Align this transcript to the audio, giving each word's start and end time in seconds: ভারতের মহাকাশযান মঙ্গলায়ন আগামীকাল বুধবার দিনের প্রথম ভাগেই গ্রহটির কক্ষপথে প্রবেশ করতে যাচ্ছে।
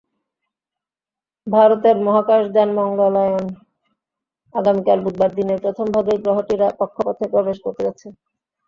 ভারতের 1.47 1.95
মহাকাশযান 2.05 2.69
মঙ্গলায়ন 2.79 3.45
আগামীকাল 4.55 4.99
বুধবার 5.05 5.31
দিনের 5.37 5.59
প্রথম 5.63 5.87
ভাগেই 5.95 6.19
গ্রহটির 6.23 6.61
কক্ষপথে 6.79 7.25
প্রবেশ 7.33 7.57
করতে 7.65 7.81
যাচ্ছে। 7.87 8.07